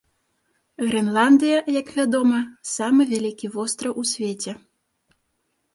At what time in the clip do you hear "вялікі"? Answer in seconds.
3.13-3.47